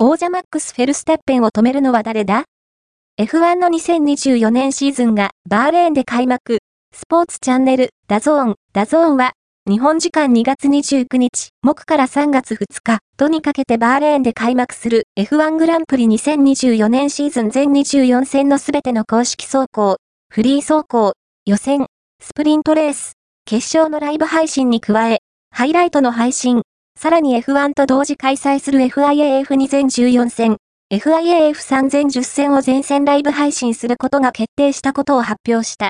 [0.00, 2.44] 王者マックス・フェルスタッペンを止めるのは誰だ
[3.20, 6.58] ?F1 の2024年シーズンがバーレーンで開幕。
[6.94, 9.32] スポーツチャンネル、 DAZN、DAZN は、
[9.68, 19.96] 日本時間2月29日、木から3月2日、土にかけてバーレーンで開幕する F1 グランプリ2024年シーズン全24戦のすべての公式走行、
[20.32, 21.86] フリー走行、予選、
[22.22, 25.18] スプリントレース、決勝のライブ配信に加え、
[25.50, 26.62] ハイライトの配信、
[27.00, 30.56] さらに F1 と同時開催する FIAF2014 戦、
[30.92, 35.86] FIAF3010 戦を全線ライブ配信することが決定したことを発表した。